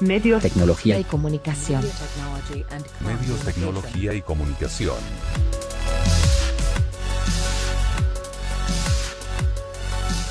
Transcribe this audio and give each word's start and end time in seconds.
Medios, 0.00 0.42
tecnología 0.42 0.98
y 0.98 1.04
comunicación. 1.04 1.82
Medios, 3.04 3.40
tecnología 3.44 4.14
y 4.14 4.22
comunicación. 4.22 4.96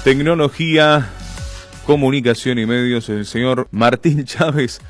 Tecnología, 0.04 1.10
comunicación 1.86 2.58
y 2.58 2.66
medios, 2.66 3.10
el 3.10 3.28
señor 3.28 3.68
Martín 3.70 4.24
Chávez, 4.26 4.82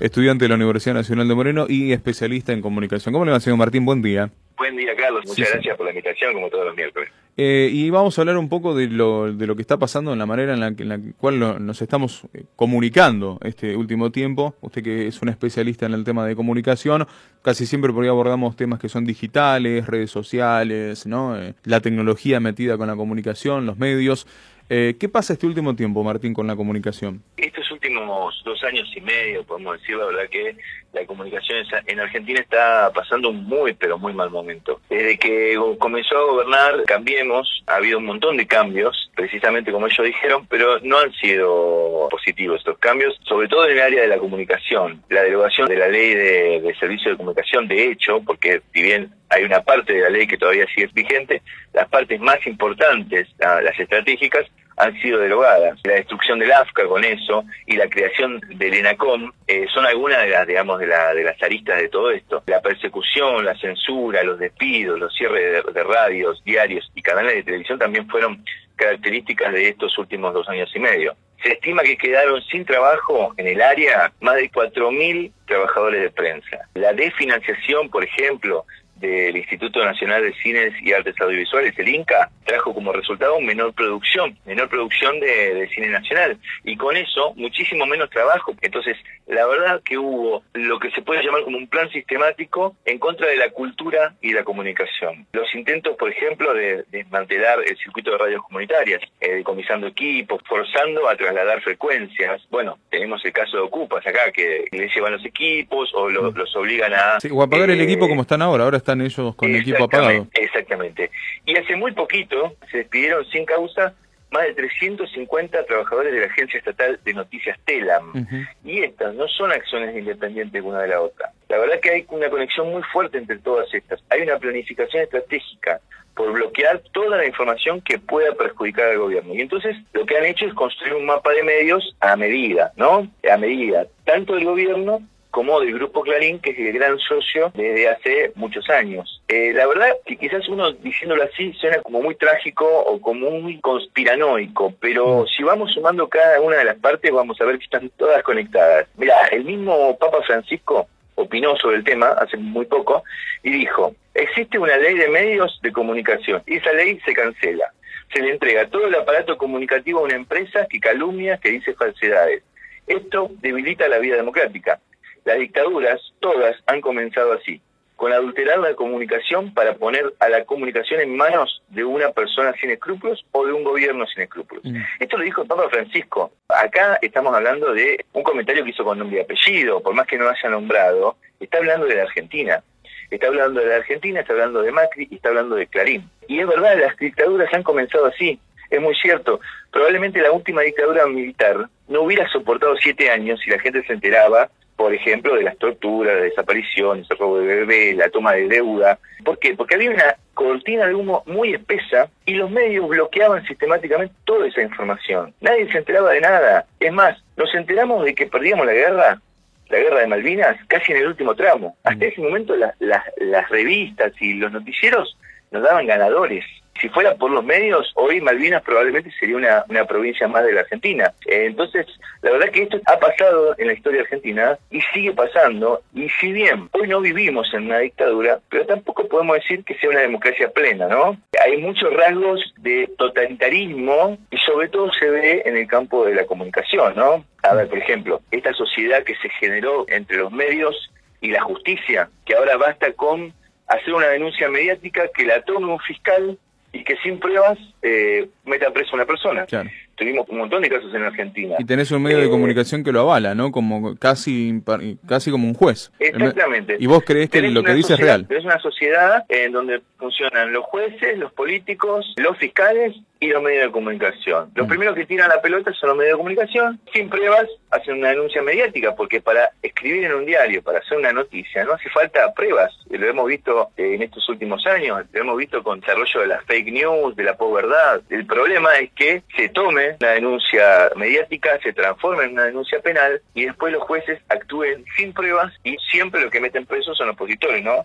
estudiante 0.00 0.44
de 0.44 0.50
la 0.50 0.56
Universidad 0.56 0.94
Nacional 0.94 1.28
de 1.28 1.34
Moreno 1.34 1.66
y 1.66 1.92
especialista 1.92 2.52
en 2.52 2.60
comunicación. 2.60 3.14
¿Cómo 3.14 3.24
le 3.24 3.32
va, 3.32 3.40
señor 3.40 3.58
Martín? 3.58 3.86
Buen 3.86 4.02
día. 4.02 4.30
Buen 4.58 4.76
día, 4.76 4.96
Carlos. 4.96 5.22
Muchas 5.26 5.36
Sí, 5.36 5.44
sí. 5.44 5.50
gracias 5.52 5.76
por 5.76 5.84
la 5.86 5.92
invitación, 5.92 6.32
como 6.32 6.48
todos 6.48 6.64
los 6.66 6.74
miércoles. 6.76 7.10
Eh, 7.36 7.68
y 7.70 7.90
vamos 7.90 8.18
a 8.18 8.22
hablar 8.22 8.38
un 8.38 8.48
poco 8.48 8.74
de 8.74 8.88
lo, 8.88 9.30
de 9.30 9.46
lo 9.46 9.54
que 9.54 9.60
está 9.60 9.76
pasando 9.78 10.14
en 10.14 10.18
la 10.18 10.24
manera 10.24 10.54
en 10.54 10.60
la, 10.60 10.74
que- 10.74 10.84
en 10.84 10.88
la 10.88 10.98
cual 11.18 11.38
lo- 11.38 11.58
nos 11.58 11.82
estamos 11.82 12.22
eh, 12.32 12.44
comunicando 12.56 13.38
este 13.42 13.76
último 13.76 14.10
tiempo. 14.10 14.54
Usted 14.62 14.82
que 14.82 15.06
es 15.08 15.20
un 15.20 15.28
especialista 15.28 15.84
en 15.84 15.92
el 15.92 16.04
tema 16.04 16.24
de 16.26 16.34
comunicación, 16.34 17.06
casi 17.42 17.66
siempre 17.66 17.92
por 17.92 18.02
ahí 18.04 18.08
abordamos 18.08 18.56
temas 18.56 18.80
que 18.80 18.88
son 18.88 19.04
digitales, 19.04 19.86
redes 19.86 20.10
sociales, 20.10 21.06
¿no? 21.06 21.38
Eh, 21.38 21.54
la 21.64 21.80
tecnología 21.80 22.40
metida 22.40 22.78
con 22.78 22.86
la 22.86 22.96
comunicación, 22.96 23.66
los 23.66 23.76
medios. 23.78 24.26
Eh, 24.68 24.96
¿Qué 24.98 25.08
pasa 25.08 25.34
este 25.34 25.46
último 25.46 25.76
tiempo, 25.76 26.02
Martín, 26.02 26.34
con 26.34 26.46
la 26.46 26.56
comunicación? 26.56 27.22
Estos 27.36 27.70
últimos 27.70 28.42
dos 28.44 28.62
años 28.64 28.90
y 28.96 29.00
medio, 29.00 29.44
podemos 29.44 29.78
decir 29.80 29.96
la 29.96 30.06
verdad 30.06 30.28
que 30.28 30.56
la 30.92 31.06
comunicación 31.06 31.58
en- 31.58 31.92
en 31.92 32.00
Argentina 32.00 32.40
está 32.40 32.90
pasando 32.92 33.28
un 33.30 33.44
muy, 33.44 33.74
pero 33.74 33.96
muy 33.98 34.12
mal 34.12 34.30
momento. 34.30 34.80
Desde 34.90 35.18
que 35.18 35.56
comenzó 35.78 36.16
a 36.18 36.24
gobernar 36.32 36.82
Cambiemos, 36.86 37.62
ha 37.68 37.76
habido 37.76 37.98
un 37.98 38.06
montón 38.06 38.36
de 38.36 38.46
cambios, 38.46 39.10
precisamente 39.14 39.70
como 39.70 39.86
ellos 39.86 40.04
dijeron, 40.04 40.46
pero 40.48 40.80
no 40.80 40.98
han 40.98 41.12
sido 41.14 42.08
positivos 42.10 42.58
estos 42.58 42.78
cambios, 42.78 43.16
sobre 43.24 43.46
todo 43.48 43.66
en 43.66 43.72
el 43.72 43.80
área 43.82 44.02
de 44.02 44.08
la 44.08 44.18
comunicación. 44.18 45.02
La 45.10 45.22
derogación 45.22 45.68
de 45.68 45.76
la 45.76 45.88
ley 45.88 46.14
de, 46.14 46.60
de 46.60 46.74
servicio 46.80 47.10
de 47.12 47.16
comunicación, 47.16 47.68
de 47.68 47.90
hecho, 47.92 48.20
porque 48.26 48.62
si 48.74 48.82
bien 48.82 49.12
hay 49.36 49.44
una 49.44 49.62
parte 49.62 49.92
de 49.92 50.00
la 50.02 50.10
ley 50.10 50.26
que 50.26 50.38
todavía 50.38 50.66
sigue 50.74 50.88
vigente, 50.92 51.42
las 51.72 51.88
partes 51.88 52.20
más 52.20 52.44
importantes, 52.46 53.28
la- 53.38 53.60
las 53.62 53.78
estratégicas, 53.78 54.44
han 54.78 54.92
sido 55.00 55.20
derogadas. 55.20 55.78
La 55.84 55.94
destrucción 55.94 56.38
del 56.38 56.52
AFCA 56.52 56.84
con 56.86 57.02
eso 57.02 57.44
y 57.66 57.76
la 57.76 57.88
creación 57.88 58.40
del 58.56 58.74
ENACOM 58.74 59.32
eh, 59.48 59.64
son 59.72 59.86
algunas 59.86 60.20
de 60.20 60.28
las, 60.28 60.46
digamos, 60.46 60.78
de, 60.78 60.86
la- 60.86 61.14
de 61.14 61.24
las 61.24 61.42
aristas 61.42 61.80
de 61.80 61.88
todo 61.88 62.10
esto. 62.10 62.42
La 62.46 62.60
persecución, 62.60 63.42
la 63.42 63.56
censura, 63.58 64.22
los 64.22 64.38
despidos, 64.38 64.98
los 65.00 65.14
cierres 65.16 65.64
de, 65.64 65.72
de 65.72 65.82
radios, 65.82 66.42
diarios 66.44 66.90
y 66.94 67.00
canales 67.00 67.36
de 67.36 67.42
televisión 67.44 67.78
también 67.78 68.06
fueron 68.08 68.44
características 68.76 69.50
de 69.54 69.68
estos 69.70 69.96
últimos 69.96 70.34
dos 70.34 70.46
años 70.50 70.70
y 70.74 70.78
medio. 70.78 71.16
Se 71.42 71.52
estima 71.52 71.82
que 71.82 71.96
quedaron 71.96 72.42
sin 72.42 72.66
trabajo 72.66 73.32
en 73.38 73.46
el 73.46 73.62
área 73.62 74.12
más 74.20 74.36
de 74.36 74.50
4.000 74.50 75.32
trabajadores 75.46 76.02
de 76.02 76.10
prensa. 76.10 76.68
La 76.74 76.92
desfinanciación, 76.92 77.88
por 77.88 78.04
ejemplo, 78.04 78.66
del 78.96 79.36
Instituto 79.36 79.84
Nacional 79.84 80.22
de 80.22 80.32
Cines 80.42 80.72
y 80.82 80.92
Artes 80.92 81.14
Audiovisuales, 81.20 81.78
el 81.78 81.88
INCA, 81.88 82.30
trajo 82.44 82.72
como 82.74 82.92
resultado 82.92 83.40
menor 83.40 83.72
producción, 83.74 84.36
menor 84.46 84.68
producción 84.68 85.18
de, 85.20 85.54
de 85.54 85.68
cine 85.68 85.88
nacional. 85.88 86.38
Y 86.64 86.76
con 86.76 86.96
eso, 86.96 87.34
muchísimo 87.36 87.86
menos 87.86 88.08
trabajo. 88.10 88.54
Entonces, 88.62 88.96
la 89.26 89.46
verdad 89.46 89.82
que 89.84 89.98
hubo 89.98 90.42
lo 90.54 90.78
que 90.78 90.90
se 90.92 91.02
puede 91.02 91.22
llamar 91.24 91.42
como 91.42 91.58
un 91.58 91.66
plan 91.68 91.90
sistemático 91.90 92.76
en 92.84 92.98
contra 92.98 93.26
de 93.26 93.36
la 93.36 93.50
cultura 93.50 94.14
y 94.22 94.32
la 94.32 94.44
comunicación. 94.44 95.26
Los 95.32 95.52
intentos, 95.54 95.96
por 95.96 96.10
ejemplo, 96.10 96.54
de 96.54 96.84
desmantelar 96.90 97.58
el 97.66 97.76
circuito 97.76 98.12
de 98.12 98.18
radios 98.18 98.42
comunitarias, 98.44 99.02
eh, 99.20 99.34
decomisando 99.36 99.88
equipos, 99.88 100.40
forzando 100.48 101.08
a 101.08 101.16
trasladar 101.16 101.60
frecuencias. 101.62 102.42
Bueno, 102.50 102.78
tenemos 102.90 103.24
el 103.24 103.32
caso 103.32 103.56
de 103.56 103.62
Ocupas 103.64 104.06
acá, 104.06 104.30
que 104.32 104.66
les 104.70 104.94
llevan 104.94 105.12
los 105.12 105.24
equipos 105.24 105.90
o 105.94 106.08
lo- 106.08 106.30
los 106.30 106.54
obligan 106.56 106.94
a... 106.94 107.20
Sí, 107.20 107.28
o 107.32 107.42
apagar 107.42 107.70
el 107.70 107.80
eh, 107.80 107.84
equipo 107.84 108.08
como 108.08 108.22
están 108.22 108.42
ahora. 108.42 108.64
Ahora 108.64 108.76
están 108.86 109.00
ellos 109.00 109.34
con 109.34 109.50
el 109.50 109.56
equipo 109.56 109.84
apagado. 109.84 110.28
Exactamente. 110.34 111.10
Y 111.44 111.56
hace 111.56 111.74
muy 111.74 111.92
poquito 111.92 112.54
se 112.70 112.78
despidieron 112.78 113.24
sin 113.26 113.44
causa 113.44 113.94
más 114.30 114.44
de 114.44 114.54
350 114.54 115.64
trabajadores 115.64 116.12
de 116.12 116.20
la 116.20 116.26
Agencia 116.26 116.58
Estatal 116.58 117.00
de 117.04 117.14
Noticias 117.14 117.58
TELAM. 117.64 118.26
Y 118.64 118.82
estas 118.82 119.14
no 119.14 119.26
son 119.26 119.50
acciones 119.50 119.96
independientes 119.96 120.62
una 120.62 120.82
de 120.82 120.88
la 120.88 121.00
otra. 121.00 121.32
La 121.48 121.58
verdad 121.58 121.80
que 121.80 121.90
hay 121.90 122.06
una 122.08 122.30
conexión 122.30 122.70
muy 122.70 122.82
fuerte 122.92 123.18
entre 123.18 123.38
todas 123.38 123.72
estas. 123.74 124.02
Hay 124.10 124.22
una 124.22 124.38
planificación 124.38 125.02
estratégica 125.02 125.80
por 126.14 126.32
bloquear 126.32 126.80
toda 126.92 127.18
la 127.18 127.26
información 127.26 127.80
que 127.80 127.98
pueda 127.98 128.32
perjudicar 128.34 128.86
al 128.86 128.98
gobierno. 128.98 129.34
Y 129.34 129.40
entonces 129.40 129.76
lo 129.92 130.06
que 130.06 130.16
han 130.16 130.24
hecho 130.24 130.46
es 130.46 130.54
construir 130.54 130.94
un 130.94 131.06
mapa 131.06 131.30
de 131.32 131.42
medios 131.42 131.94
a 132.00 132.16
medida, 132.16 132.72
¿no? 132.76 133.08
A 133.30 133.36
medida, 133.36 133.86
tanto 134.04 134.34
del 134.34 134.44
gobierno 134.44 135.02
como 135.36 135.60
del 135.60 135.74
Grupo 135.74 136.00
Clarín, 136.00 136.38
que 136.38 136.52
es 136.52 136.58
el 136.58 136.72
gran 136.72 136.98
socio 136.98 137.52
desde 137.54 137.90
hace 137.90 138.32
muchos 138.36 138.70
años. 138.70 139.22
Eh, 139.28 139.52
la 139.52 139.66
verdad 139.66 139.88
que 140.06 140.16
quizás 140.16 140.48
uno 140.48 140.72
diciéndolo 140.72 141.24
así 141.24 141.52
suena 141.60 141.82
como 141.82 142.00
muy 142.00 142.14
trágico 142.14 142.66
o 142.66 142.98
como 143.02 143.28
muy 143.32 143.60
conspiranoico, 143.60 144.72
pero 144.80 145.26
si 145.26 145.42
vamos 145.42 145.74
sumando 145.74 146.08
cada 146.08 146.40
una 146.40 146.56
de 146.56 146.64
las 146.64 146.76
partes 146.76 147.12
vamos 147.12 147.38
a 147.38 147.44
ver 147.44 147.58
que 147.58 147.64
están 147.64 147.90
todas 147.98 148.22
conectadas. 148.22 148.88
Mira, 148.96 149.14
el 149.30 149.44
mismo 149.44 149.98
Papa 149.98 150.22
Francisco 150.22 150.88
opinó 151.16 151.54
sobre 151.56 151.76
el 151.76 151.84
tema 151.84 152.12
hace 152.12 152.38
muy 152.38 152.64
poco 152.64 153.04
y 153.42 153.50
dijo, 153.50 153.94
existe 154.14 154.58
una 154.58 154.78
ley 154.78 154.94
de 154.96 155.10
medios 155.10 155.60
de 155.60 155.70
comunicación 155.70 156.42
y 156.46 156.56
esa 156.56 156.72
ley 156.72 156.98
se 157.04 157.12
cancela. 157.12 157.70
Se 158.10 158.22
le 158.22 158.30
entrega 158.30 158.70
todo 158.70 158.86
el 158.86 158.94
aparato 158.94 159.36
comunicativo 159.36 160.00
a 160.00 160.04
una 160.04 160.16
empresa 160.16 160.66
que 160.66 160.80
calumnia, 160.80 161.36
que 161.36 161.50
dice 161.50 161.74
falsedades. 161.74 162.42
Esto 162.86 163.30
debilita 163.42 163.86
la 163.86 163.98
vida 163.98 164.16
democrática. 164.16 164.80
Las 165.26 165.38
dictaduras, 165.38 166.00
todas, 166.20 166.56
han 166.66 166.80
comenzado 166.80 167.32
así, 167.32 167.60
con 167.96 168.12
adulterar 168.12 168.60
la 168.60 168.74
comunicación 168.74 169.52
para 169.52 169.74
poner 169.74 170.14
a 170.20 170.28
la 170.28 170.44
comunicación 170.44 171.00
en 171.00 171.16
manos 171.16 171.64
de 171.68 171.82
una 171.82 172.12
persona 172.12 172.54
sin 172.60 172.70
escrúpulos 172.70 173.26
o 173.32 173.44
de 173.44 173.52
un 173.52 173.64
gobierno 173.64 174.06
sin 174.06 174.22
escrúpulos. 174.22 174.64
Mm. 174.64 174.76
Esto 175.00 175.18
lo 175.18 175.24
dijo 175.24 175.42
el 175.42 175.48
Papa 175.48 175.68
Francisco. 175.68 176.30
Acá 176.48 177.00
estamos 177.02 177.34
hablando 177.34 177.74
de 177.74 178.04
un 178.12 178.22
comentario 178.22 178.62
que 178.62 178.70
hizo 178.70 178.84
con 178.84 179.00
nombre 179.00 179.18
y 179.18 179.20
apellido, 179.20 179.82
por 179.82 179.94
más 179.94 180.06
que 180.06 180.16
no 180.16 180.28
haya 180.28 180.48
nombrado, 180.48 181.16
está 181.40 181.58
hablando 181.58 181.86
de 181.86 181.96
la 181.96 182.02
Argentina. 182.02 182.62
Está 183.10 183.26
hablando 183.26 183.60
de 183.60 183.66
la 183.66 183.76
Argentina, 183.76 184.20
está 184.20 184.32
hablando 184.32 184.62
de 184.62 184.70
Macri 184.70 185.08
y 185.10 185.16
está 185.16 185.30
hablando 185.30 185.56
de 185.56 185.66
Clarín. 185.66 186.08
Y 186.28 186.38
es 186.38 186.46
verdad, 186.46 186.78
las 186.78 186.96
dictaduras 186.96 187.52
han 187.52 187.64
comenzado 187.64 188.06
así. 188.06 188.38
Es 188.70 188.80
muy 188.80 188.94
cierto. 188.94 189.40
Probablemente 189.72 190.20
la 190.20 190.30
última 190.30 190.62
dictadura 190.62 191.06
militar 191.06 191.68
no 191.88 192.02
hubiera 192.02 192.28
soportado 192.28 192.76
siete 192.76 193.10
años 193.10 193.40
si 193.44 193.50
la 193.50 193.58
gente 193.58 193.84
se 193.86 193.92
enteraba, 193.92 194.50
por 194.76 194.92
ejemplo, 194.94 195.34
de 195.34 195.42
las 195.42 195.56
torturas, 195.56 196.14
las 196.14 196.24
desapariciones, 196.24 197.10
el 197.10 197.18
robo 197.18 197.38
de 197.38 197.46
bebés, 197.46 197.96
la 197.96 198.10
toma 198.10 198.32
de 198.34 198.46
deuda. 198.48 198.98
¿Por 199.24 199.38
qué? 199.38 199.54
Porque 199.54 199.74
había 199.76 199.90
una 199.90 200.16
cortina 200.34 200.86
de 200.86 200.94
humo 200.94 201.22
muy 201.26 201.54
espesa 201.54 202.08
y 202.26 202.34
los 202.34 202.50
medios 202.50 202.86
bloqueaban 202.88 203.44
sistemáticamente 203.46 204.14
toda 204.24 204.46
esa 204.46 204.60
información. 204.62 205.32
Nadie 205.40 205.70
se 205.72 205.78
enteraba 205.78 206.12
de 206.12 206.20
nada. 206.20 206.66
Es 206.78 206.92
más, 206.92 207.18
nos 207.36 207.54
enteramos 207.54 208.04
de 208.04 208.14
que 208.14 208.26
perdíamos 208.26 208.66
la 208.66 208.72
guerra 208.72 209.20
la 209.68 209.78
guerra 209.78 209.98
de 209.98 210.06
Malvinas 210.06 210.56
casi 210.68 210.92
en 210.92 210.98
el 210.98 211.08
último 211.08 211.34
tramo. 211.34 211.76
Hasta 211.82 212.04
ese 212.04 212.20
momento 212.20 212.54
la- 212.54 212.72
la- 212.78 213.02
las 213.16 213.48
revistas 213.48 214.12
y 214.20 214.34
los 214.34 214.52
noticieros 214.52 215.18
nos 215.50 215.60
daban 215.64 215.86
ganadores. 215.88 216.44
Si 216.80 216.88
fuera 216.88 217.14
por 217.14 217.30
los 217.30 217.44
medios, 217.44 217.90
hoy 217.94 218.20
Malvinas 218.20 218.62
probablemente 218.62 219.10
sería 219.18 219.36
una, 219.36 219.84
provincia 219.86 220.28
más 220.28 220.44
de 220.44 220.52
la 220.52 220.60
Argentina. 220.60 221.12
Entonces, 221.26 221.86
la 222.22 222.32
verdad 222.32 222.50
que 222.50 222.62
esto 222.62 222.80
ha 222.86 222.98
pasado 222.98 223.54
en 223.58 223.68
la 223.68 223.72
historia 223.72 224.02
argentina 224.02 224.58
y 224.70 224.80
sigue 224.92 225.12
pasando. 225.12 225.82
Y 225.94 226.08
si 226.08 226.32
bien 226.32 226.68
hoy 226.72 226.88
no 226.88 227.00
vivimos 227.00 227.52
en 227.54 227.66
una 227.66 227.78
dictadura, 227.78 228.40
pero 228.50 228.66
tampoco 228.66 229.06
podemos 229.08 229.36
decir 229.36 229.64
que 229.64 229.74
sea 229.78 229.90
una 229.90 230.00
democracia 230.00 230.50
plena, 230.50 230.88
¿no? 230.88 231.16
Hay 231.44 231.58
muchos 231.58 231.92
rasgos 231.94 232.40
de 232.58 232.90
totalitarismo 232.98 234.18
y 234.30 234.36
sobre 234.38 234.68
todo 234.68 234.90
se 234.92 235.08
ve 235.08 235.42
en 235.46 235.56
el 235.56 235.66
campo 235.66 236.04
de 236.04 236.14
la 236.14 236.26
comunicación, 236.26 236.94
¿no? 236.96 237.24
A 237.42 237.54
ver, 237.54 237.68
por 237.68 237.78
ejemplo, 237.78 238.20
esta 238.30 238.52
sociedad 238.52 239.04
que 239.04 239.14
se 239.16 239.28
generó 239.40 239.86
entre 239.88 240.16
los 240.18 240.32
medios 240.32 240.90
y 241.20 241.30
la 241.30 241.42
justicia, 241.42 242.10
que 242.24 242.34
ahora 242.34 242.56
basta 242.56 242.92
con 242.92 243.32
hacer 243.68 243.94
una 243.94 244.08
denuncia 244.08 244.48
mediática 244.48 245.08
que 245.14 245.24
la 245.24 245.42
tome 245.42 245.66
un 245.66 245.80
fiscal 245.80 246.38
y 246.76 246.84
que 246.84 246.94
sin 247.02 247.18
pruebas 247.18 247.58
eh, 247.82 248.28
meta 248.44 248.70
preso 248.70 248.90
a 248.92 248.94
una 248.96 249.06
persona. 249.06 249.46
Claro. 249.46 249.70
Tuvimos 249.94 250.28
un 250.28 250.38
montón 250.38 250.60
de 250.60 250.68
casos 250.68 250.94
en 250.94 251.02
Argentina. 251.04 251.56
Y 251.58 251.64
tenés 251.64 251.90
un 251.90 252.02
medio 252.02 252.18
de 252.18 252.26
Eh, 252.26 252.30
comunicación 252.30 252.84
que 252.84 252.92
lo 252.92 253.00
avala, 253.00 253.34
¿no? 253.34 253.50
Como 253.50 253.96
casi, 253.96 254.60
casi 255.08 255.30
como 255.30 255.48
un 255.48 255.54
juez. 255.54 255.90
Exactamente. 255.98 256.76
Y 256.78 256.86
vos 256.86 257.02
creés 257.02 257.30
que 257.30 257.40
lo 257.42 257.62
que 257.62 257.72
dice 257.72 257.94
es 257.94 258.00
real. 258.00 258.26
tenés 258.26 258.44
una 258.44 258.58
sociedad 258.58 259.24
en 259.28 259.52
donde 259.52 259.80
funcionan 259.98 260.52
los 260.52 260.64
jueces, 260.64 261.18
los 261.18 261.32
políticos, 261.32 262.14
los 262.16 262.36
fiscales 262.38 262.94
y 263.18 263.28
los 263.28 263.42
medios 263.42 263.66
de 263.66 263.72
comunicación. 263.72 264.50
Los 264.54 264.68
primeros 264.68 264.94
que 264.94 265.06
tiran 265.06 265.28
la 265.28 265.40
pelota 265.40 265.72
son 265.72 265.90
los 265.90 265.98
medios 265.98 266.14
de 266.14 266.18
comunicación, 266.18 266.80
sin 266.92 267.08
pruebas 267.08 267.46
hacen 267.70 267.98
una 267.98 268.10
denuncia 268.10 268.42
mediática, 268.42 268.94
porque 268.94 269.20
para 269.20 269.50
escribir 269.62 270.04
en 270.04 270.14
un 270.14 270.26
diario, 270.26 270.62
para 270.62 270.78
hacer 270.78 270.98
una 270.98 271.12
noticia, 271.12 271.64
no 271.64 271.72
hace 271.72 271.88
falta 271.90 272.32
pruebas. 272.34 272.72
Lo 272.90 273.06
hemos 273.08 273.26
visto 273.26 273.70
eh, 273.76 273.94
en 273.94 274.02
estos 274.02 274.28
últimos 274.28 274.66
años, 274.66 275.04
lo 275.12 275.20
hemos 275.20 275.36
visto 275.36 275.62
con 275.62 275.76
el 275.76 275.80
desarrollo 275.80 276.20
de 276.20 276.26
las 276.26 276.44
fake 276.44 276.72
news, 276.72 277.16
de 277.16 277.24
la 277.24 277.36
posverdad. 277.36 278.02
El 278.10 278.26
problema 278.26 278.74
es 278.76 278.90
que 278.92 279.22
se 279.34 279.48
tome 279.48 279.96
una 280.00 280.10
denuncia 280.10 280.90
mediática, 280.96 281.58
se 281.62 281.72
transforme 281.72 282.24
en 282.24 282.32
una 282.32 282.44
denuncia 282.44 282.80
penal 282.80 283.20
y 283.34 283.46
después 283.46 283.72
los 283.72 283.82
jueces 283.82 284.20
actúen 284.28 284.84
sin 284.96 285.12
pruebas 285.12 285.52
y 285.64 285.76
siempre 285.90 286.20
lo 286.20 286.30
que 286.30 286.40
meten 286.40 286.66
presos 286.66 286.96
son 286.96 287.08
opositores, 287.10 287.64
¿no? 287.64 287.84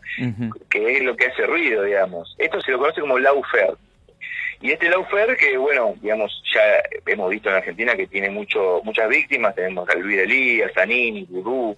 Que 0.69 0.97
es 0.97 1.03
lo 1.03 1.15
que 1.15 1.27
hace 1.27 1.45
ruido, 1.45 1.83
digamos. 1.83 2.00
Esto 2.38 2.62
se 2.62 2.71
lo 2.71 2.80
conoce 2.80 3.01
como 3.01 3.19
lawfare. 3.19 3.75
Y 4.62 4.71
este 4.71 4.89
lawfare 4.89 5.36
que, 5.36 5.57
bueno, 5.57 5.95
digamos, 6.01 6.44
ya 6.53 6.62
hemos 7.07 7.30
visto 7.31 7.50
en 7.50 7.56
Argentina 7.56 7.95
que 7.95 8.07
tiene 8.07 8.30
mucho 8.30 8.81
muchas 8.83 9.09
víctimas, 9.09 9.56
tenemos 9.56 9.89
a 9.89 9.95
Luis 9.95 10.19
Elías, 10.19 10.71
Zanini, 10.74 11.25
Gurú, 11.30 11.75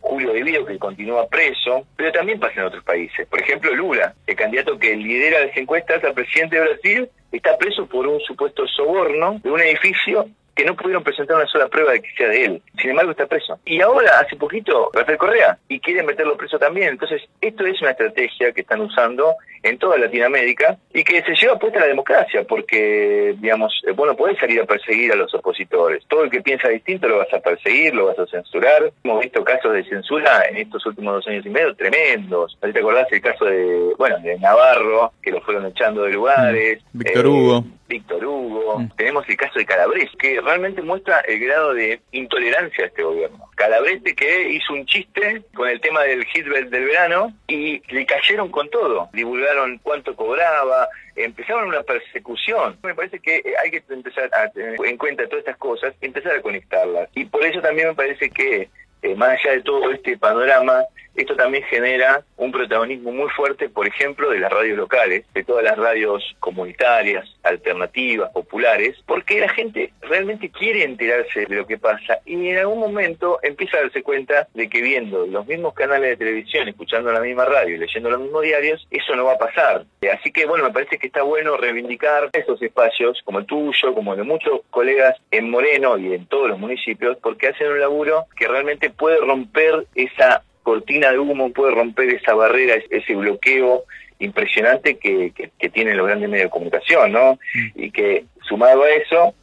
Julio 0.00 0.32
De 0.32 0.42
Vido, 0.42 0.66
que 0.66 0.78
continúa 0.78 1.28
preso, 1.28 1.86
pero 1.96 2.12
también 2.12 2.38
pasa 2.38 2.60
en 2.60 2.66
otros 2.66 2.84
países. 2.84 3.26
Por 3.26 3.40
ejemplo, 3.40 3.74
Lula, 3.74 4.14
el 4.26 4.36
candidato 4.36 4.78
que 4.78 4.96
lidera 4.96 5.46
las 5.46 5.56
encuestas 5.56 6.02
al 6.04 6.14
presidente 6.14 6.56
de 6.56 6.62
Brasil, 6.62 7.10
está 7.32 7.56
preso 7.56 7.86
por 7.86 8.06
un 8.06 8.20
supuesto 8.20 8.66
soborno 8.66 9.40
de 9.42 9.50
un 9.50 9.60
edificio 9.60 10.28
que 10.60 10.66
no 10.66 10.76
pudieron 10.76 11.02
presentar 11.02 11.38
una 11.38 11.46
sola 11.46 11.68
prueba 11.68 11.92
de 11.92 12.02
que 12.02 12.10
sea 12.18 12.28
de 12.28 12.44
él. 12.44 12.62
Sin 12.78 12.90
embargo, 12.90 13.12
está 13.12 13.24
preso. 13.24 13.58
Y 13.64 13.80
ahora, 13.80 14.20
hace 14.20 14.36
poquito, 14.36 14.90
Rafael 14.92 15.16
Correa, 15.16 15.58
y 15.68 15.80
quieren 15.80 16.04
meterlo 16.04 16.36
preso 16.36 16.58
también. 16.58 16.90
Entonces, 16.90 17.22
esto 17.40 17.64
es 17.64 17.80
una 17.80 17.92
estrategia 17.92 18.52
que 18.52 18.60
están 18.60 18.82
usando 18.82 19.36
en 19.62 19.78
toda 19.78 19.96
Latinoamérica 19.96 20.76
y 20.92 21.02
que 21.02 21.22
se 21.22 21.34
lleva 21.34 21.58
puesta 21.58 21.80
la 21.80 21.86
democracia, 21.86 22.44
porque, 22.46 23.34
digamos, 23.38 23.72
eh, 23.86 23.92
bueno, 23.92 24.14
podés 24.14 24.38
salir 24.38 24.60
a 24.60 24.66
perseguir 24.66 25.12
a 25.12 25.16
los 25.16 25.32
opositores. 25.34 26.04
Todo 26.08 26.24
el 26.24 26.30
que 26.30 26.42
piensa 26.42 26.68
distinto 26.68 27.08
lo 27.08 27.18
vas 27.18 27.32
a 27.32 27.40
perseguir, 27.40 27.94
lo 27.94 28.06
vas 28.06 28.18
a 28.18 28.26
censurar. 28.26 28.92
Hemos 29.02 29.20
visto 29.20 29.42
casos 29.42 29.72
de 29.72 29.84
censura 29.84 30.44
en 30.46 30.58
estos 30.58 30.84
últimos 30.84 31.14
dos 31.14 31.28
años 31.28 31.46
y 31.46 31.48
medio 31.48 31.74
tremendos. 31.74 32.58
¿Te 32.60 32.78
acordás 32.78 33.10
el 33.10 33.22
caso 33.22 33.46
de, 33.46 33.94
bueno, 33.96 34.18
de 34.18 34.38
Navarro, 34.38 35.12
que 35.22 35.30
lo 35.30 35.40
fueron 35.40 35.64
echando 35.64 36.02
de 36.02 36.12
lugares? 36.12 36.82
Mm. 36.92 36.98
Víctor 36.98 37.26
Hugo. 37.26 37.58
Eh, 37.58 37.70
Víctor 37.88 38.24
Hugo. 38.24 38.49
Mm. 38.78 38.88
Tenemos 38.96 39.28
el 39.28 39.36
caso 39.36 39.58
de 39.58 39.66
Calabrés, 39.66 40.10
que 40.18 40.40
realmente 40.40 40.82
muestra 40.82 41.20
el 41.20 41.40
grado 41.40 41.74
de 41.74 42.00
intolerancia 42.12 42.84
de 42.84 42.88
este 42.88 43.02
gobierno. 43.02 43.48
Calabrese 43.56 44.14
que 44.14 44.50
hizo 44.50 44.72
un 44.72 44.86
chiste 44.86 45.42
con 45.54 45.68
el 45.68 45.80
tema 45.80 46.02
del 46.02 46.24
hit 46.26 46.46
del 46.46 46.68
verano 46.68 47.32
y 47.46 47.82
le 47.92 48.06
cayeron 48.06 48.50
con 48.50 48.68
todo. 48.70 49.08
Divulgaron 49.12 49.78
cuánto 49.82 50.14
cobraba, 50.16 50.88
empezaron 51.16 51.68
una 51.68 51.82
persecución. 51.82 52.78
Me 52.82 52.94
parece 52.94 53.18
que 53.20 53.42
hay 53.62 53.70
que 53.70 53.82
empezar 53.90 54.30
a 54.32 54.48
tener 54.50 54.76
en 54.84 54.96
cuenta 54.96 55.26
todas 55.26 55.40
estas 55.40 55.56
cosas, 55.56 55.94
empezar 56.00 56.36
a 56.36 56.42
conectarlas. 56.42 57.08
Y 57.14 57.24
por 57.24 57.44
eso 57.44 57.60
también 57.60 57.88
me 57.88 57.94
parece 57.94 58.30
que, 58.30 58.68
eh, 59.02 59.14
más 59.14 59.38
allá 59.38 59.52
de 59.52 59.62
todo 59.62 59.90
este 59.90 60.16
panorama, 60.16 60.84
esto 61.14 61.36
también 61.36 61.64
genera 61.64 62.22
un 62.36 62.52
protagonismo 62.52 63.12
muy 63.12 63.28
fuerte, 63.30 63.68
por 63.68 63.86
ejemplo, 63.86 64.30
de 64.30 64.38
las 64.38 64.50
radios 64.50 64.78
locales, 64.78 65.24
de 65.34 65.44
todas 65.44 65.64
las 65.64 65.76
radios 65.76 66.36
comunitarias, 66.40 67.28
alternativas, 67.42 68.30
populares, 68.32 68.96
porque 69.06 69.40
la 69.40 69.48
gente 69.48 69.92
realmente 70.02 70.50
quiere 70.50 70.84
enterarse 70.84 71.46
de 71.46 71.56
lo 71.56 71.66
que 71.66 71.78
pasa 71.78 72.18
y 72.24 72.48
en 72.48 72.58
algún 72.58 72.78
momento 72.78 73.38
empieza 73.42 73.78
a 73.78 73.82
darse 73.82 74.02
cuenta 74.02 74.48
de 74.54 74.68
que 74.68 74.80
viendo 74.80 75.26
los 75.26 75.46
mismos 75.46 75.74
canales 75.74 76.10
de 76.10 76.16
televisión, 76.16 76.68
escuchando 76.68 77.12
la 77.12 77.20
misma 77.20 77.44
radio 77.44 77.74
y 77.74 77.78
leyendo 77.78 78.10
los 78.10 78.20
mismos 78.20 78.42
diarios, 78.42 78.86
eso 78.90 79.14
no 79.14 79.24
va 79.24 79.34
a 79.34 79.38
pasar. 79.38 79.84
Así 80.12 80.32
que 80.32 80.46
bueno, 80.46 80.64
me 80.64 80.72
parece 80.72 80.98
que 80.98 81.06
está 81.06 81.22
bueno 81.22 81.56
reivindicar 81.56 82.30
estos 82.32 82.60
espacios 82.62 83.20
como 83.24 83.38
el 83.38 83.46
tuyo, 83.46 83.94
como 83.94 84.12
el 84.12 84.18
de 84.18 84.24
muchos 84.24 84.60
colegas 84.70 85.16
en 85.30 85.50
Moreno 85.50 85.98
y 85.98 86.14
en 86.14 86.26
todos 86.26 86.48
los 86.48 86.58
municipios, 86.58 87.16
porque 87.18 87.48
hacen 87.48 87.68
un 87.68 87.80
laburo 87.80 88.26
que 88.36 88.48
realmente 88.48 88.90
puede 88.90 89.18
romper 89.18 89.86
esa 89.94 90.42
cortina 90.70 91.10
de 91.10 91.18
humo 91.18 91.50
puede 91.50 91.74
romper 91.74 92.10
esa 92.10 92.32
barrera, 92.32 92.76
ese 92.90 93.16
bloqueo 93.16 93.86
impresionante 94.20 94.98
que, 94.98 95.32
que, 95.32 95.68
tienen 95.70 95.96
los 95.96 96.06
grandes 96.06 96.28
medios 96.28 96.46
de 96.46 96.50
comunicación, 96.50 97.10
¿no? 97.10 97.40
Mm. 97.54 97.68
Y 97.74 97.90
que 97.90 98.24
sumado 98.42 98.84
a 98.84 98.90
eso, 98.90 99.34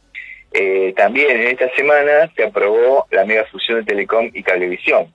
eh, 0.54 0.94
también 0.96 1.38
en 1.38 1.48
esta 1.48 1.68
semana 1.74 2.32
se 2.34 2.44
aprobó 2.44 3.06
la 3.10 3.26
mega 3.26 3.44
fusión 3.44 3.80
de 3.80 3.84
Telecom 3.84 4.30
y 4.32 4.42
Cablevisión, 4.42 5.12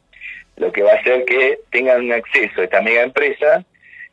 lo 0.57 0.71
que 0.71 0.83
va 0.83 0.91
a 0.91 0.97
hacer 0.97 1.25
que 1.25 1.57
tengan 1.71 2.01
un 2.01 2.13
acceso 2.13 2.61
a 2.61 2.65
esta 2.65 2.81
mega 2.83 3.01
empresa 3.01 3.65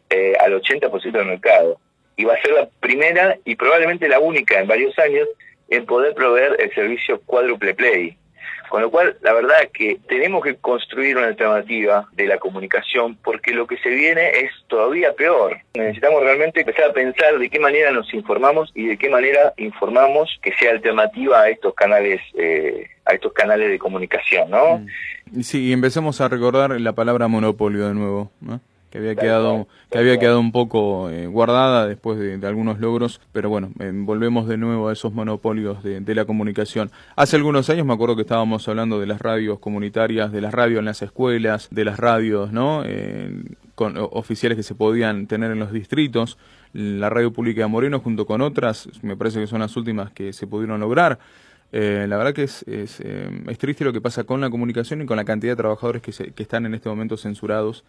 eh, 0.08 0.32
al 0.40 0.58
80% 0.58 1.12
del 1.12 1.26
mercado. 1.26 1.78
Y 2.16 2.24
va 2.24 2.32
a 2.32 2.40
ser 2.40 2.52
la 2.52 2.66
primera 2.80 3.36
y 3.44 3.56
probablemente 3.56 4.08
la 4.08 4.20
única 4.20 4.58
en 4.58 4.68
varios 4.68 4.98
años 4.98 5.28
en 5.68 5.84
poder 5.84 6.14
proveer 6.14 6.56
el 6.60 6.74
servicio 6.74 7.20
cuádruple 7.26 7.74
play, 7.74 8.16
con 8.70 8.82
lo 8.82 8.90
cual, 8.90 9.16
la 9.22 9.32
verdad 9.32 9.56
que 9.74 9.98
tenemos 10.08 10.44
que 10.44 10.54
construir 10.54 11.16
una 11.16 11.26
alternativa 11.26 12.08
de 12.12 12.26
la 12.26 12.38
comunicación 12.38 13.16
porque 13.16 13.52
lo 13.52 13.66
que 13.66 13.76
se 13.78 13.88
viene 13.88 14.30
es 14.30 14.52
todavía 14.68 15.12
peor. 15.12 15.58
Necesitamos 15.74 16.22
realmente 16.22 16.60
empezar 16.60 16.90
a 16.90 16.92
pensar 16.92 17.36
de 17.36 17.50
qué 17.50 17.58
manera 17.58 17.90
nos 17.90 18.14
informamos 18.14 18.70
y 18.76 18.86
de 18.86 18.96
qué 18.96 19.10
manera 19.10 19.52
informamos 19.56 20.38
que 20.40 20.52
sea 20.52 20.70
alternativa 20.70 21.40
a 21.40 21.50
estos 21.50 21.74
canales, 21.74 22.20
eh, 22.38 22.86
a 23.06 23.14
estos 23.14 23.32
canales 23.32 23.70
de 23.70 23.78
comunicación, 23.80 24.48
¿no? 24.50 24.78
Mm. 25.32 25.42
Sí, 25.42 25.66
y 25.66 25.72
empecemos 25.72 26.20
a 26.20 26.28
recordar 26.28 26.80
la 26.80 26.92
palabra 26.92 27.26
monopolio 27.26 27.88
de 27.88 27.94
nuevo, 27.94 28.30
¿no? 28.40 28.60
Que 28.90 28.98
había 28.98 29.14
quedado 29.14 29.68
que 29.90 29.98
había 29.98 30.18
quedado 30.18 30.40
un 30.40 30.52
poco 30.52 31.10
eh, 31.10 31.26
guardada 31.26 31.86
después 31.86 32.18
de, 32.18 32.46
algunos 32.46 32.80
logros, 32.80 33.20
pero 33.32 33.48
bueno, 33.48 33.70
eh, 33.80 33.90
volvemos 33.92 34.48
de 34.48 34.56
nuevo 34.56 34.88
a 34.88 34.92
esos 34.92 35.12
monopolios 35.12 35.82
de, 35.82 36.14
la 36.14 36.24
comunicación. 36.24 36.90
Hace 37.14 37.36
algunos 37.36 37.70
años 37.70 37.86
me 37.86 37.92
acuerdo 37.92 38.16
que 38.16 38.22
estábamos 38.22 38.66
hablando 38.68 38.98
de 39.00 39.06
las 39.06 39.20
radios 39.20 39.60
comunitarias, 39.60 40.32
de 40.32 40.40
las 40.40 40.52
radios 40.52 40.80
en 40.80 40.84
las 40.86 41.02
escuelas, 41.02 41.68
de 41.70 41.84
las 41.84 41.98
radios, 41.98 42.52
¿no? 42.52 42.82
Eh, 42.84 43.44
con 43.76 43.96
oficiales 43.96 44.56
que 44.56 44.62
se 44.62 44.74
podían 44.74 45.26
tener 45.26 45.52
en 45.52 45.58
los 45.58 45.72
distritos, 45.72 46.36
la 46.72 47.08
radio 47.08 47.32
pública 47.32 47.62
de 47.62 47.68
Moreno 47.68 48.00
junto 48.00 48.26
con 48.26 48.40
otras, 48.40 48.88
me 49.02 49.16
parece 49.16 49.40
que 49.40 49.46
son 49.46 49.60
las 49.60 49.76
últimas 49.76 50.10
que 50.10 50.32
se 50.32 50.46
pudieron 50.46 50.80
lograr. 50.80 51.18
la 51.72 52.16
verdad 52.16 52.34
que 52.34 52.42
es, 52.42 52.62
es, 52.64 53.00
es, 53.00 53.58
triste 53.58 53.84
lo 53.84 53.92
que 53.92 54.00
pasa 54.00 54.24
con 54.24 54.40
la 54.40 54.50
comunicación 54.50 55.02
y 55.02 55.06
con 55.06 55.16
la 55.16 55.24
cantidad 55.24 55.52
de 55.52 55.56
trabajadores 55.56 56.02
que, 56.02 56.12
se, 56.12 56.32
que 56.32 56.42
están 56.42 56.66
en 56.66 56.74
este 56.74 56.88
momento 56.88 57.16
censurados 57.16 57.84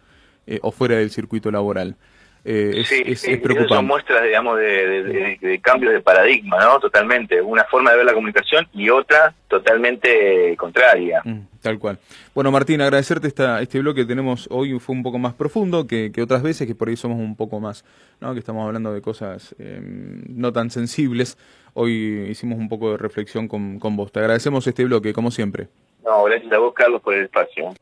eh, 0.46 0.58
o 0.62 0.70
fuera 0.72 0.96
del 0.96 1.10
circuito 1.10 1.50
laboral. 1.50 1.96
Eh, 2.44 2.72
es, 2.78 2.88
sí, 2.88 3.02
es, 3.06 3.40
preocupante. 3.40 3.74
Son 3.74 3.86
muestras, 3.86 4.24
digamos, 4.24 4.58
de, 4.58 5.38
de, 5.40 5.60
cambio 5.60 5.90
de 5.90 6.00
paradigma, 6.00 6.58
¿no? 6.58 6.80
Totalmente. 6.80 7.40
Una 7.40 7.64
forma 7.64 7.92
de 7.92 7.98
ver 7.98 8.06
la 8.06 8.14
comunicación 8.14 8.66
y 8.72 8.90
otra 8.90 9.32
totalmente 9.46 10.56
contraria. 10.56 11.22
Mm, 11.24 11.42
tal 11.60 11.78
cual. 11.78 11.98
Bueno, 12.34 12.50
Martín, 12.50 12.80
agradecerte 12.80 13.28
esta, 13.28 13.60
este 13.62 13.78
bloque 13.78 14.00
que 14.00 14.08
tenemos 14.08 14.48
hoy. 14.50 14.76
Fue 14.80 14.96
un 14.96 15.04
poco 15.04 15.18
más 15.18 15.34
profundo 15.34 15.86
que, 15.86 16.10
otras 16.20 16.42
veces, 16.42 16.66
que 16.66 16.74
por 16.74 16.88
ahí 16.88 16.96
somos 16.96 17.18
un 17.18 17.36
poco 17.36 17.60
más, 17.60 17.84
¿no? 18.20 18.32
Que 18.32 18.40
estamos 18.40 18.66
hablando 18.66 18.92
de 18.92 19.02
cosas 19.02 19.54
em, 19.60 20.24
no 20.28 20.52
tan 20.52 20.70
sensibles. 20.70 21.38
Hoy 21.74 22.26
hicimos 22.28 22.58
un 22.58 22.68
poco 22.68 22.90
de 22.90 22.96
reflexión 22.96 23.46
con, 23.46 23.78
con 23.78 23.96
vos. 23.96 24.10
Te 24.10 24.18
agradecemos 24.18 24.66
este 24.66 24.84
bloque, 24.84 25.12
como 25.12 25.30
siempre. 25.30 25.68
No, 26.04 26.24
gracias 26.24 26.52
a 26.52 26.58
vos, 26.58 26.74
Carlos, 26.74 27.00
por 27.00 27.14
el 27.14 27.26
espacio 27.26 27.72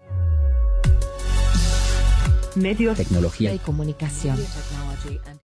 medios, 2.60 2.96
tecnología 2.96 3.52
y 3.54 3.58
comunicación. 3.58 4.36